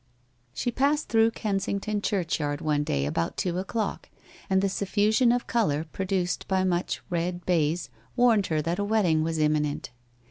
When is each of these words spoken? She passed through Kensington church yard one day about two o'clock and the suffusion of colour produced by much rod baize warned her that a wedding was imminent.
She 0.51 0.71
passed 0.71 1.09
through 1.09 1.29
Kensington 1.29 2.01
church 2.01 2.39
yard 2.39 2.59
one 2.59 2.83
day 2.83 3.05
about 3.05 3.37
two 3.37 3.59
o'clock 3.59 4.09
and 4.49 4.59
the 4.59 4.67
suffusion 4.67 5.31
of 5.31 5.45
colour 5.45 5.83
produced 5.83 6.47
by 6.47 6.63
much 6.63 7.03
rod 7.11 7.45
baize 7.45 7.91
warned 8.15 8.47
her 8.47 8.63
that 8.63 8.79
a 8.79 8.83
wedding 8.83 9.21
was 9.21 9.37
imminent. 9.37 9.91